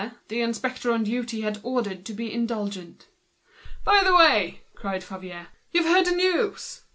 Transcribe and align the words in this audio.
The 0.29 0.41
inspector 0.41 0.91
on 0.91 1.03
duty 1.03 1.41
had 1.41 1.59
orders 1.61 1.99
to 2.05 2.13
be 2.15 2.33
indulgent. 2.33 3.05
"By 3.83 4.03
the 4.03 4.15
way," 4.15 4.63
cried 4.73 5.03
out 5.03 5.03
Favier, 5.03 5.49
"you've 5.71 5.85
heard 5.85 6.07
the 6.07 6.15
news?" 6.15 6.81